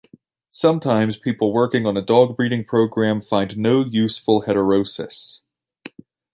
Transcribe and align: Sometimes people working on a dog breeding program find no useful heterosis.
Sometimes 0.49 1.15
people 1.15 1.53
working 1.53 1.85
on 1.85 1.95
a 1.95 2.01
dog 2.01 2.35
breeding 2.35 2.65
program 2.65 3.21
find 3.21 3.55
no 3.55 3.85
useful 3.85 4.41
heterosis. 4.47 5.41